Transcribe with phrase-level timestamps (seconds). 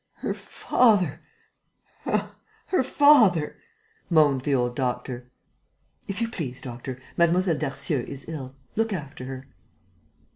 [0.15, 1.21] "Her father!...
[2.05, 3.57] Her father!"
[4.09, 5.29] moaned the old doctor.
[6.07, 7.55] "If you please, doctor, Mlle.
[7.55, 8.55] Darcieux is ill.
[8.75, 9.47] Look after her."